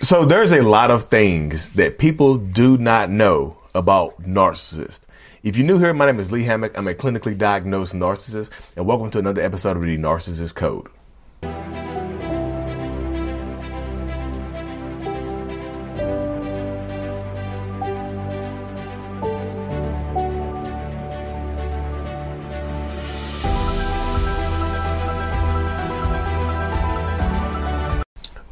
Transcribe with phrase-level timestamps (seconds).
[0.00, 5.00] So there's a lot of things that people do not know about narcissists.
[5.42, 6.76] If you're new here, my name is Lee Hammock.
[6.76, 10.88] I'm a clinically diagnosed narcissist, and welcome to another episode of the Narcissist Code.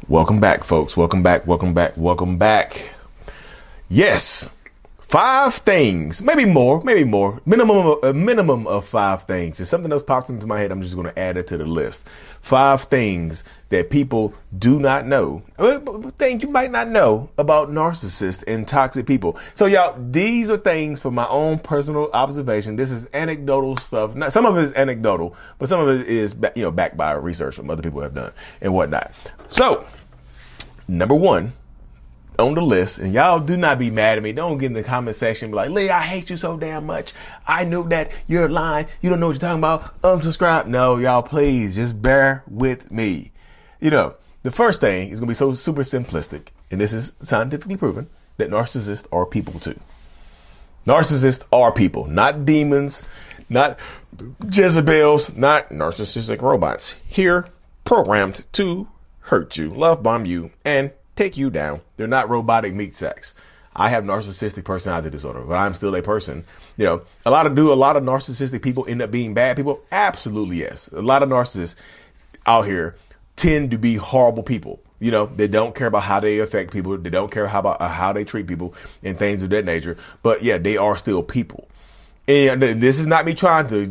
[0.07, 0.95] Welcome back, folks.
[0.95, 1.47] Welcome back.
[1.47, 1.93] Welcome back.
[1.97, 2.89] Welcome back.
[3.89, 4.49] Yes,
[5.15, 7.39] five things, maybe more, maybe more.
[7.45, 9.61] Minimum a uh, minimum of five things.
[9.61, 11.63] If something else pops into my head, I'm just going to add it to the
[11.63, 12.05] list.
[12.41, 15.79] Five things that people do not know, uh,
[16.17, 19.39] things you might not know about narcissists and toxic people.
[19.53, 22.75] So, y'all, these are things from my own personal observation.
[22.75, 24.15] This is anecdotal stuff.
[24.15, 27.13] Not, some of it is anecdotal, but some of it is, you know, backed by
[27.13, 29.13] research from other people have done and whatnot.
[29.47, 29.87] So,
[30.89, 31.53] number one
[32.39, 34.33] on the list, and y'all do not be mad at me.
[34.33, 37.13] Don't get in the comment section be like, Lee, I hate you so damn much.
[37.47, 38.87] I knew that you're lying.
[39.01, 40.01] You don't know what you're talking about.
[40.01, 40.67] Unsubscribe.
[40.67, 43.31] No, y'all, please just bear with me.
[43.79, 47.77] You know, the first thing is gonna be so super simplistic, and this is scientifically
[47.77, 49.79] proven that narcissists are people too.
[50.85, 53.03] Narcissists are people, not demons,
[53.49, 53.79] not
[54.51, 56.95] Jezebels, not narcissistic robots.
[57.05, 57.47] Here,
[57.83, 58.87] programmed to
[59.21, 61.81] hurt you, love bomb you, and take you down.
[61.97, 63.33] They're not robotic meat sacks.
[63.75, 66.45] I have narcissistic personality disorder, but I'm still a person.
[66.77, 69.57] You know, a lot of do a lot of narcissistic people end up being bad
[69.57, 69.81] people?
[69.91, 70.87] Absolutely yes.
[70.93, 71.75] A lot of narcissists
[72.45, 72.95] out here
[73.35, 74.79] tend to be horrible people.
[74.99, 76.97] You know, they don't care about how they affect people.
[76.97, 78.73] They don't care how about uh, how they treat people
[79.03, 79.97] and things of that nature.
[80.23, 81.67] But yeah, they are still people.
[82.27, 83.85] And this is not me trying to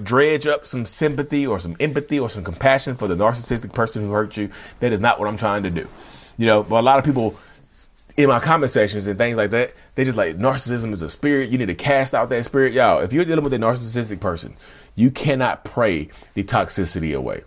[0.00, 4.12] dredge up some sympathy or some empathy or some compassion for the narcissistic person who
[4.12, 4.48] hurt you.
[4.80, 5.86] That is not what I'm trying to do.
[6.38, 7.38] You know, but a lot of people
[8.16, 11.50] in my comment sections and things like that, they just like narcissism is a spirit.
[11.50, 12.72] You need to cast out that spirit.
[12.72, 14.56] Y'all, if you're dealing with a narcissistic person,
[14.96, 17.42] you cannot pray the toxicity away.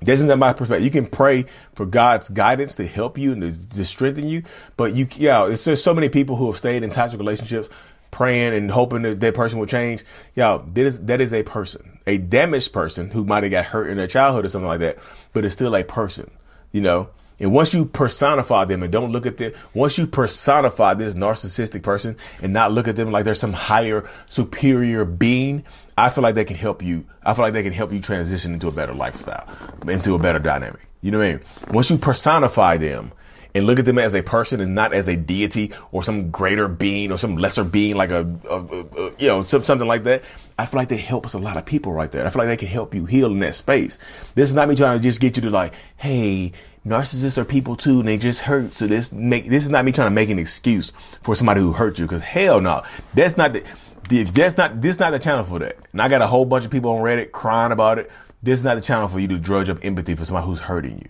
[0.00, 0.84] This isn't my perspective.
[0.84, 4.42] You can pray for God's guidance to help you and to, to strengthen you.
[4.76, 7.68] But you, yeah, it's just so many people who have stayed in toxic relationships
[8.10, 10.04] praying and hoping that that person will change.
[10.34, 13.88] Y'all, that is, that is a person, a damaged person who might have got hurt
[13.88, 14.98] in their childhood or something like that,
[15.32, 16.30] but it's still a person,
[16.72, 17.08] you know?
[17.38, 21.82] And once you personify them and don't look at them, once you personify this narcissistic
[21.82, 25.64] person and not look at them like they're some higher, superior being,
[25.98, 27.04] I feel like they can help you.
[27.22, 29.46] I feel like they can help you transition into a better lifestyle,
[29.86, 30.86] into a better dynamic.
[31.02, 31.40] You know what I mean?
[31.70, 33.12] Once you personify them
[33.56, 36.68] and look at them as a person and not as a deity or some greater
[36.68, 40.22] being or some lesser being like a, a, a, you know some, something like that.
[40.58, 42.26] I feel like they help us a lot of people right there.
[42.26, 43.98] I feel like they can help you heal in that space.
[44.34, 46.52] This is not me trying to just get you to like hey
[46.86, 48.74] narcissists are people too and they just hurt.
[48.74, 51.72] So this make this is not me trying to make an excuse for somebody who
[51.72, 52.82] hurt you because hell no.
[53.14, 53.64] That's not the
[54.10, 55.78] if that's not this is not the channel for that.
[55.92, 58.10] And i got a whole bunch of people on reddit crying about it.
[58.42, 60.98] This is not the channel for you to drudge up empathy for somebody who's hurting
[60.98, 61.08] you.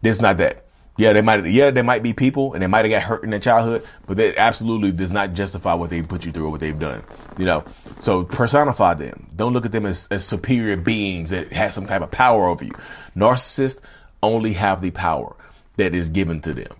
[0.00, 0.63] This is not that
[0.96, 1.44] yeah, they might.
[1.46, 4.16] Yeah, they might be people, and they might have got hurt in their childhood, but
[4.16, 7.02] that absolutely does not justify what they put you through or what they've done.
[7.36, 7.64] You know,
[7.98, 9.28] so personify them.
[9.34, 12.64] Don't look at them as, as superior beings that have some type of power over
[12.64, 12.72] you.
[13.16, 13.80] Narcissists
[14.22, 15.34] only have the power
[15.78, 16.72] that is given to them,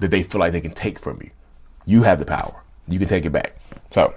[0.00, 1.30] that they feel like they can take from you.
[1.86, 2.60] You have the power.
[2.88, 3.54] You can take it back.
[3.92, 4.12] So,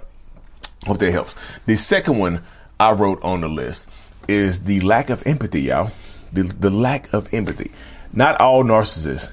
[0.84, 1.32] hope that helps.
[1.66, 2.42] The second one
[2.80, 3.88] I wrote on the list
[4.26, 5.92] is the lack of empathy, y'all.
[6.32, 7.70] The, the lack of empathy.
[8.12, 9.30] Not all narcissists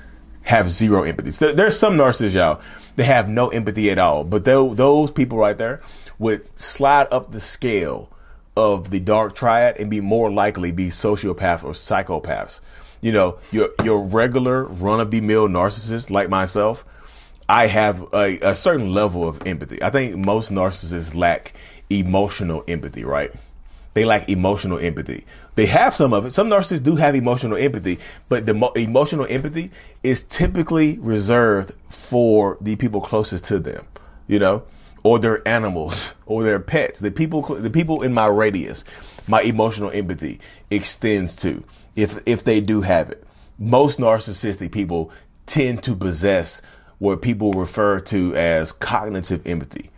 [0.51, 1.31] have zero empathy.
[1.31, 2.62] So there's some narcissists, y'all,
[2.98, 4.24] that have no empathy at all.
[4.25, 5.81] But those people right there
[6.19, 8.09] would slide up the scale
[8.57, 12.59] of the dark triad and be more likely be sociopaths or psychopaths.
[13.00, 16.86] You know, your your regular run of the mill narcissist like myself,
[17.48, 19.81] I have a, a certain level of empathy.
[19.81, 21.53] I think most narcissists lack
[21.89, 23.31] emotional empathy, right?
[23.93, 25.25] They lack emotional empathy.
[25.55, 26.33] They have some of it.
[26.33, 27.99] Some narcissists do have emotional empathy,
[28.29, 29.71] but the mo- emotional empathy
[30.01, 33.85] is typically reserved for the people closest to them,
[34.27, 34.63] you know,
[35.03, 37.01] or their animals or their pets.
[37.01, 38.85] The people, the people in my radius,
[39.27, 40.39] my emotional empathy
[40.69, 41.63] extends to
[41.95, 43.23] if, if they do have it.
[43.59, 45.11] Most narcissistic people
[45.45, 46.61] tend to possess
[46.99, 49.89] what people refer to as cognitive empathy.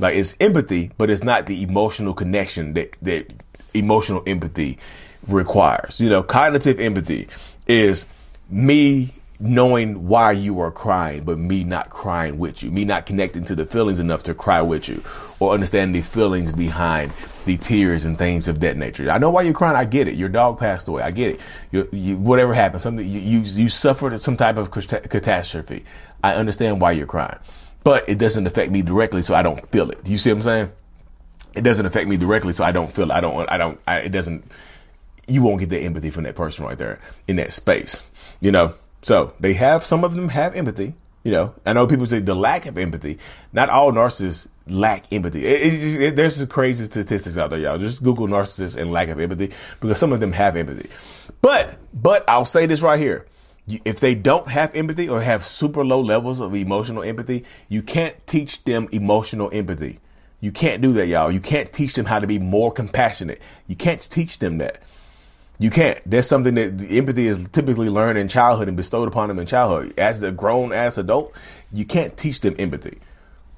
[0.00, 3.30] Like it's empathy, but it's not the emotional connection that, that
[3.74, 4.78] emotional empathy
[5.26, 6.00] requires.
[6.00, 7.28] You know, cognitive empathy
[7.66, 8.06] is
[8.48, 13.44] me knowing why you are crying, but me not crying with you, me not connecting
[13.44, 15.02] to the feelings enough to cry with you,
[15.38, 17.12] or understand the feelings behind
[17.44, 19.08] the tears and things of that nature.
[19.10, 19.76] I know why you're crying.
[19.76, 20.16] I get it.
[20.16, 21.02] Your dog passed away.
[21.02, 21.40] I get it.
[21.70, 25.84] You, you, whatever happened, something you, you you suffered some type of catastrophe.
[26.22, 27.38] I understand why you're crying,
[27.84, 29.98] but it doesn't affect me directly, so I don't feel it.
[30.06, 30.72] You see what I'm saying?
[31.56, 33.14] It doesn't affect me directly, so I don't feel it.
[33.14, 33.50] I don't.
[33.50, 33.80] I don't.
[33.86, 34.44] I, it doesn't.
[35.26, 38.02] You won't get the empathy from that person right there in that space.
[38.40, 38.74] You know.
[39.02, 40.94] So they have some of them have empathy.
[41.24, 43.18] You know, I know people say the lack of empathy.
[43.52, 45.46] Not all narcissists lack empathy.
[45.46, 47.78] It, it, it, there's some crazy statistics out there, y'all.
[47.78, 50.88] Just Google narcissists and lack of empathy because some of them have empathy.
[51.40, 53.26] But, but I'll say this right here.
[53.84, 58.14] If they don't have empathy or have super low levels of emotional empathy, you can't
[58.26, 60.00] teach them emotional empathy.
[60.40, 61.32] You can't do that, y'all.
[61.32, 63.40] You can't teach them how to be more compassionate.
[63.66, 64.80] You can't teach them that.
[65.58, 65.98] You can't.
[66.08, 69.98] That's something that empathy is typically learned in childhood and bestowed upon them in childhood.
[69.98, 71.34] As a grown ass adult,
[71.72, 72.98] you can't teach them empathy.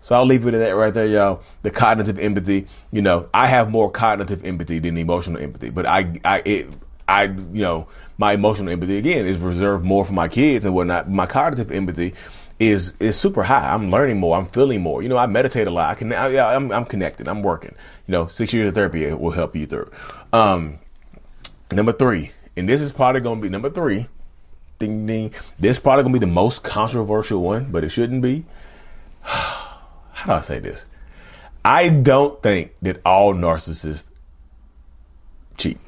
[0.03, 1.43] So I'll leave it at that right there, y'all.
[1.63, 2.67] The cognitive empathy.
[2.91, 6.69] You know, I have more cognitive empathy than emotional empathy, but I, I, it,
[7.11, 11.11] I, you know, my emotional empathy again is reserved more for my kids and whatnot.
[11.11, 12.15] My cognitive empathy
[12.59, 13.73] is is super high.
[13.73, 14.37] I'm learning more.
[14.37, 15.03] I'm feeling more.
[15.03, 15.91] You know, I meditate a lot.
[15.91, 17.27] I can, I, I'm, I'm connected.
[17.29, 17.75] I'm working.
[18.07, 19.91] You know, six years of therapy will help you through.
[20.33, 20.79] Um,
[21.73, 24.07] Number three, and this is probably going to be number three.
[24.81, 25.33] Ding ding.
[25.59, 28.45] This is probably going to be the most controversial one, but it shouldn't be.
[29.23, 30.85] How do I say this?
[31.65, 34.05] I don't think that all narcissists
[35.59, 35.79] cheat.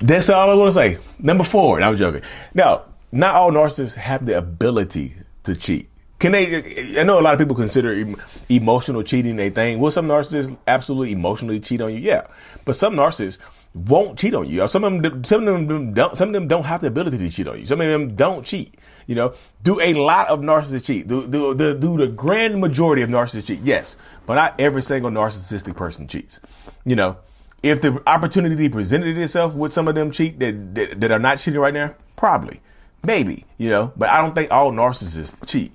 [0.00, 0.98] That's all I want to say.
[1.18, 2.22] Number four, I'm joking.
[2.54, 5.14] Now, not all narcissists have the ability
[5.44, 5.88] to cheat.
[6.18, 7.00] Can they?
[7.00, 8.14] I know a lot of people consider
[8.48, 9.78] emotional cheating a thing.
[9.78, 12.00] Will some narcissists absolutely emotionally cheat on you?
[12.00, 12.26] Yeah,
[12.64, 13.38] but some narcissists
[13.74, 14.66] won't cheat on you.
[14.66, 17.30] Some of them, some of them don't, some of them don't have the ability to
[17.30, 17.66] cheat on you.
[17.66, 18.76] Some of them don't cheat.
[19.06, 21.08] You know, do a lot of narcissists cheat?
[21.08, 23.60] Do, do, do, do the grand majority of narcissists cheat?
[23.60, 23.96] Yes,
[24.26, 26.40] but not every single narcissistic person cheats.
[26.84, 27.16] You know,
[27.62, 31.38] if the opportunity presented itself, with some of them cheat that, that, that are not
[31.38, 31.94] cheating right now?
[32.16, 32.60] Probably,
[33.04, 33.44] maybe.
[33.56, 35.72] You know, but I don't think all narcissists cheat.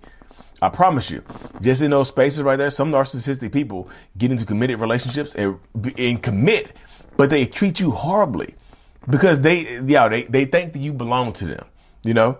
[0.62, 1.24] I promise you,
[1.62, 5.60] just in those spaces right there, some narcissistic people get into committed relationships and,
[5.98, 6.74] and commit
[7.18, 8.56] but they treat you horribly
[9.10, 11.66] because they, yeah, they, they think that you belong to them,
[12.04, 12.38] you know,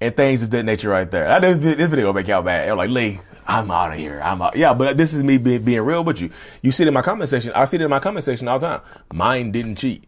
[0.00, 1.28] and things of that nature right there.
[1.28, 2.68] I, this, video will make y'all bad.
[2.68, 4.20] I'm like, Lee, I'm out of here.
[4.22, 4.56] I'm out.
[4.56, 6.30] Yeah, but this is me being, being real with you.
[6.62, 7.52] You see it in my comment section.
[7.54, 8.80] I see it in my comment section all the time.
[9.12, 10.04] Mine didn't cheat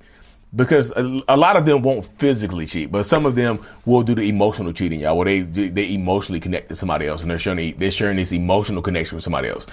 [0.55, 4.15] because a, a, lot of them won't physically cheat, but some of them will do
[4.15, 7.77] the emotional cheating, y'all, where they they emotionally connect to somebody else and they're sharing
[7.79, 9.67] they're sharing this emotional connection with somebody else.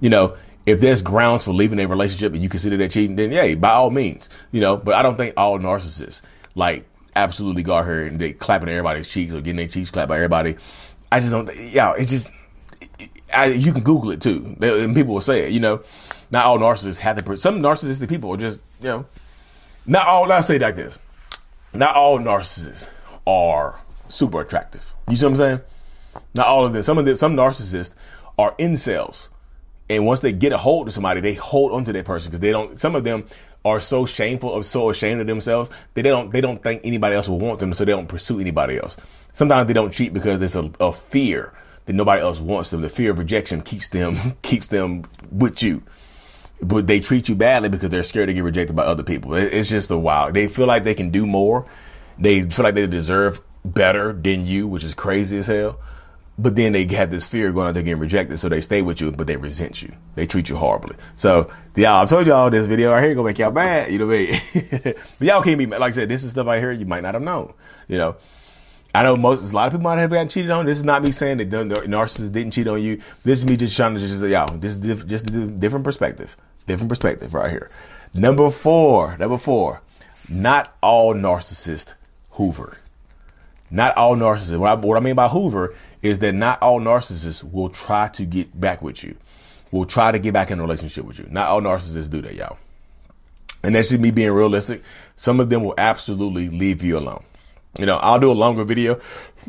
[0.00, 0.36] You know,
[0.66, 3.70] if there's grounds for leaving a relationship and you consider that cheating, then yeah, by
[3.70, 4.76] all means, you know.
[4.76, 6.22] But I don't think all narcissists
[6.54, 10.16] like absolutely go her and they clapping everybody's cheeks or getting their cheeks clapped by
[10.16, 10.56] everybody.
[11.10, 11.48] I just don't.
[11.56, 12.30] Yeah, it's just
[13.32, 15.52] I, you can Google it too, and people will say it.
[15.52, 15.82] You know,
[16.30, 17.36] not all narcissists have the.
[17.36, 19.06] Some narcissistic people are just you know,
[19.86, 20.26] not all.
[20.26, 20.98] Let's say like this:
[21.72, 22.90] not all narcissists
[23.26, 24.92] are super attractive.
[25.08, 25.60] You see what I'm saying?
[26.34, 26.82] Not all of them.
[26.82, 27.16] Some of them.
[27.16, 27.94] Some narcissists
[28.38, 29.28] are incels
[29.90, 32.52] and once they get a hold of somebody, they hold onto that person because they
[32.52, 32.78] don't.
[32.78, 33.26] Some of them
[33.64, 37.14] are so shameful or so ashamed of themselves that they don't they don't think anybody
[37.16, 38.96] else will want them, so they don't pursue anybody else.
[39.32, 41.52] Sometimes they don't cheat because there's a, a fear
[41.86, 42.80] that nobody else wants them.
[42.80, 45.82] The fear of rejection keeps them keeps them with you.
[46.62, 49.34] But they treat you badly because they're scared to get rejected by other people.
[49.34, 50.34] It's just a wild.
[50.34, 51.66] They feel like they can do more.
[52.18, 55.80] They feel like they deserve better than you, which is crazy as hell.
[56.40, 59.00] But then they have this fear going out there getting rejected, so they stay with
[59.00, 59.92] you, but they resent you.
[60.14, 60.96] They treat you horribly.
[61.14, 63.92] So, y'all, I told y'all this video right here gonna make y'all mad.
[63.92, 64.40] You know what I mean?
[65.18, 66.08] but y'all can't be like I said.
[66.08, 67.52] This is stuff I hear you might not have known.
[67.88, 68.16] You know,
[68.94, 70.64] I know most a lot of people might have gotten cheated on.
[70.64, 73.02] This is not me saying that the narcissist didn't cheat on you.
[73.22, 75.84] This is me just trying to just say, y'all, this is diff- just a different
[75.84, 77.70] perspective, different perspective right here.
[78.14, 79.82] Number four, number four,
[80.30, 81.92] not all narcissists
[82.40, 82.78] Hoover.
[83.70, 84.58] Not all narcissists.
[84.58, 88.24] What I, what I mean by Hoover is that not all narcissists will try to
[88.24, 89.16] get back with you,
[89.70, 91.26] will try to get back in a relationship with you.
[91.30, 92.58] Not all narcissists do that, y'all.
[93.62, 94.82] And that's just me being realistic.
[95.16, 97.22] Some of them will absolutely leave you alone.
[97.78, 99.00] You know, I'll do a longer video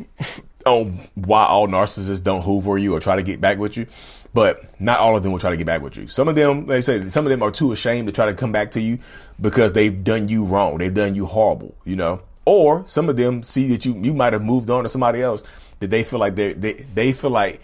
[0.66, 3.86] on why all narcissists don't hoover you or try to get back with you,
[4.34, 6.08] but not all of them will try to get back with you.
[6.08, 8.52] Some of them, they say, some of them are too ashamed to try to come
[8.52, 8.98] back to you
[9.40, 10.78] because they've done you wrong.
[10.78, 14.34] They've done you horrible, you know, Or some of them see that you you might
[14.34, 15.42] have moved on to somebody else
[15.82, 17.60] that they feel like they they they feel like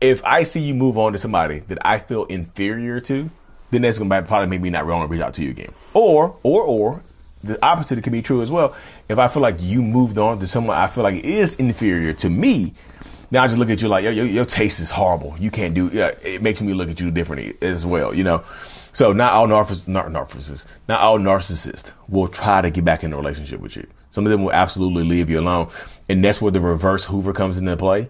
[0.00, 3.30] if I see you move on to somebody that I feel inferior to,
[3.72, 5.72] then that's gonna probably make me not wrong to reach out to you again.
[5.92, 7.02] Or or or
[7.42, 8.76] the opposite can be true as well.
[9.08, 12.30] If I feel like you moved on to someone I feel like is inferior to
[12.30, 12.74] me,
[13.32, 15.34] now I just look at you like your, your, your taste is horrible.
[15.40, 15.90] You can't do.
[15.92, 18.14] Yeah, it makes me look at you differently as well.
[18.14, 18.44] You know.
[18.92, 23.12] So not all narcissists, not narcissists, not all narcissists will try to get back in
[23.12, 23.86] a relationship with you.
[24.10, 25.68] Some of them will absolutely leave you alone,
[26.08, 28.08] and that's where the reverse Hoover comes into play,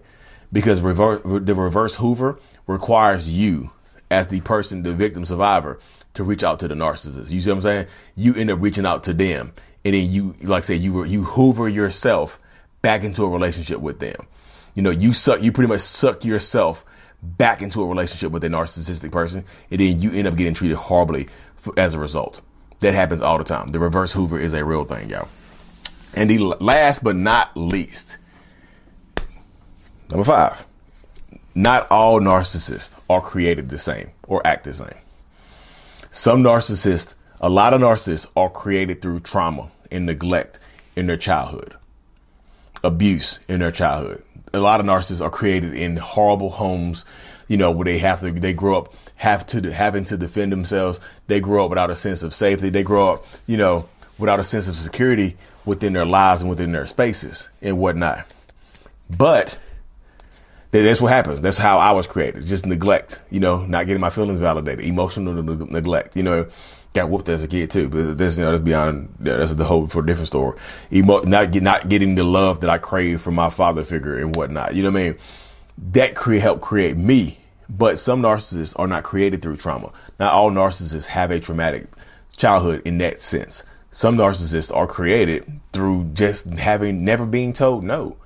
[0.53, 3.71] because reverse the reverse Hoover requires you
[4.11, 5.79] as the person, the victim survivor,
[6.15, 7.31] to reach out to the narcissist.
[7.31, 7.87] You see what I'm saying?
[8.15, 9.53] You end up reaching out to them,
[9.85, 12.39] and then you, like I say, you you Hoover yourself
[12.83, 14.27] back into a relationship with them.
[14.75, 16.85] You know, you suck, you pretty much suck yourself
[17.23, 20.77] back into a relationship with a narcissistic person, and then you end up getting treated
[20.77, 22.43] horribly for, as a result.
[22.81, 23.69] That happens all the time.
[23.69, 25.29] The reverse Hoover is a real thing, y'all.
[26.17, 28.17] And the last but not least,
[30.09, 30.65] number five,
[31.55, 34.95] not all narcissists are created the same or act the same.
[36.11, 40.59] Some narcissists, a lot of narcissists are created through trauma and neglect
[40.97, 41.77] in their childhood,
[42.83, 44.25] abuse in their childhood.
[44.55, 47.05] A lot of narcissists are created in horrible homes,
[47.47, 51.01] you know, where they have to, they grow up have to, having to defend themselves.
[51.27, 52.71] They grow up without a sense of safety.
[52.71, 56.73] They grow up, you know, without a sense of security within their lives and within
[56.73, 58.25] their spaces and whatnot.
[59.11, 59.59] But
[60.71, 61.43] that's what happens.
[61.43, 62.47] That's how I was created.
[62.47, 66.49] Just neglect, you know, not getting my feelings validated, emotional neglect, you know,
[66.95, 67.89] got whooped as a kid too.
[67.89, 70.59] But this, you know, that's beyond, that's the whole for a different story.
[70.93, 74.35] Emo- not get, not getting the love that I crave from my father figure and
[74.35, 74.75] whatnot.
[74.75, 75.19] You know what I mean?
[75.93, 77.39] That cre- helped create me.
[77.69, 79.93] But some narcissists are not created through trauma.
[80.21, 81.89] Not all narcissists have a traumatic
[82.37, 83.65] childhood in that sense.
[83.97, 88.19] Some narcissists are created through just having never being told no,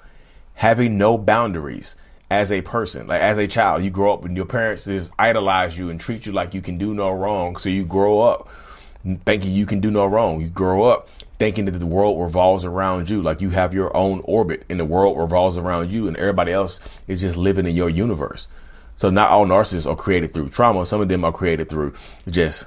[0.55, 1.95] having no boundaries
[2.29, 5.79] as a person, like as a child, you grow up and your parents just idolize
[5.79, 7.55] you and treat you like you can do no wrong.
[7.55, 8.49] So you grow up
[9.25, 10.41] thinking you can do no wrong.
[10.41, 11.09] You grow up
[11.39, 14.85] thinking that the world revolves around you, like you have your own orbit and the
[14.85, 18.49] world revolves around you and everybody else is just living in your universe.
[18.97, 20.85] So not all narcissists are created through trauma.
[20.85, 21.95] Some of them are created through
[22.29, 22.67] just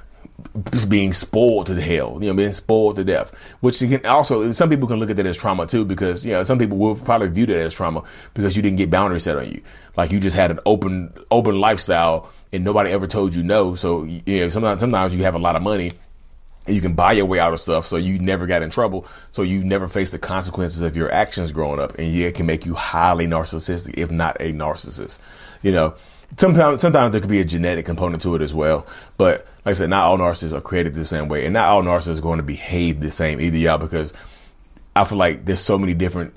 [0.88, 4.52] being spoiled to the hell, you know, being spoiled to death, which you can also,
[4.52, 6.94] some people can look at that as trauma too, because, you know, some people will
[6.94, 8.02] probably view that as trauma
[8.34, 9.62] because you didn't get boundaries set on you.
[9.96, 13.74] Like you just had an open, open lifestyle and nobody ever told you no.
[13.74, 15.92] So, you know, sometimes, sometimes you have a lot of money
[16.66, 17.86] and you can buy your way out of stuff.
[17.86, 19.06] So you never got in trouble.
[19.32, 21.98] So you never faced the consequences of your actions growing up.
[21.98, 25.18] And yeah, it can make you highly narcissistic, if not a narcissist,
[25.62, 25.94] you know,
[26.36, 29.74] sometimes, sometimes there could be a genetic component to it as well, but, like I
[29.74, 32.38] said, not all narcissists are created the same way, and not all narcissists are going
[32.38, 34.12] to behave the same either, y'all, because
[34.96, 36.34] I feel like there's so many different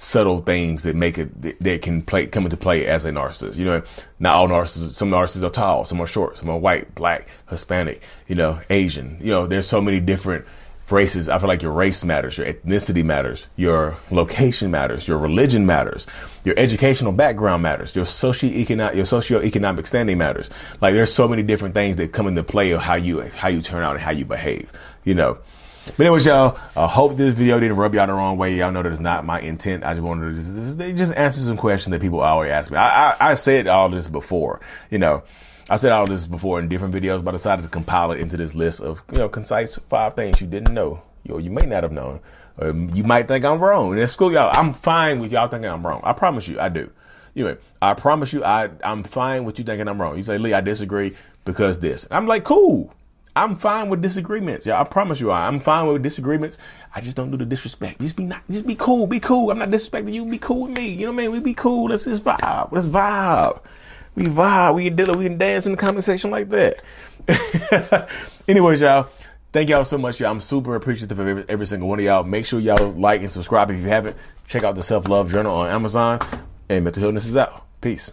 [0.00, 3.56] subtle things that make it that can play come into play as a narcissist.
[3.56, 3.82] You know,
[4.18, 4.94] not all narcissists.
[4.94, 8.02] Some narcissists are tall, some are short, some are white, black, Hispanic.
[8.26, 9.18] You know, Asian.
[9.20, 10.46] You know, there's so many different
[10.92, 11.28] races.
[11.28, 16.06] I feel like your race matters, your ethnicity matters, your location matters, your religion matters,
[16.44, 20.50] your educational background matters, your socio-economic, your socio-economic standing matters.
[20.80, 23.62] Like there's so many different things that come into play of how you, how you
[23.62, 24.72] turn out and how you behave,
[25.04, 25.38] you know.
[25.86, 28.54] But anyways, y'all, I hope this video didn't rub y'all the wrong way.
[28.54, 29.82] Y'all know that it's not my intent.
[29.84, 32.76] I just wanted to just, just answer some questions that people always ask me.
[32.76, 35.22] I, I, I said all this before, you know.
[35.70, 38.36] I said all this before in different videos, but I decided to compile it into
[38.36, 41.00] this list of, you know, concise five things you didn't know.
[41.22, 42.18] Yo, you may not have known.
[42.58, 43.92] Or you might think I'm wrong.
[43.92, 44.50] And it's cool, y'all.
[44.52, 46.00] I'm fine with y'all thinking I'm wrong.
[46.02, 46.90] I promise you, I do.
[47.36, 50.16] Anyway, I promise you, I, I'm fine with you thinking I'm wrong.
[50.16, 52.04] You say, Lee, I disagree because this.
[52.10, 52.92] I'm like, cool.
[53.36, 54.66] I'm fine with disagreements.
[54.66, 56.58] Yeah, I promise you, I'm fine with disagreements.
[56.92, 58.00] I just don't do the disrespect.
[58.00, 59.06] Just be not, just be cool.
[59.06, 59.52] Be cool.
[59.52, 60.26] I'm not disrespecting you.
[60.26, 60.88] Be cool with me.
[60.88, 61.32] You know what I mean?
[61.32, 61.90] We be cool.
[61.90, 62.72] Let's just vibe.
[62.72, 63.62] Let's vibe
[64.14, 66.82] we vibe, we can deal, we can dance in the comment section like that.
[68.48, 69.08] Anyways, y'all,
[69.52, 70.30] thank y'all so much, y'all.
[70.30, 72.24] I'm super appreciative of every, every single one of y'all.
[72.24, 74.16] Make sure y'all like and subscribe if you haven't.
[74.46, 76.20] Check out the Self Love Journal on Amazon.
[76.68, 77.64] And Mental Healness is out.
[77.80, 78.12] Peace.